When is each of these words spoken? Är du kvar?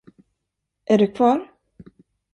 Är 0.85 0.97
du 0.97 1.07
kvar? 1.11 1.49